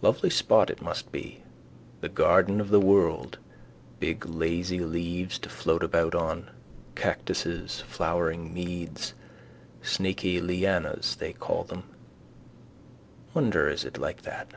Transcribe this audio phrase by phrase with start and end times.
[0.00, 1.42] Lovely spot it must be:
[2.00, 3.36] the garden of the world,
[4.00, 6.48] big lazy leaves to float about on,
[6.94, 9.12] cactuses, flowery meads,
[9.82, 11.82] snaky lianas they call them.
[13.34, 14.52] Wonder is it like that.